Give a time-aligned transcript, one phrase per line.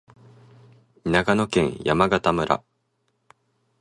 [1.05, 2.63] 長野県山形村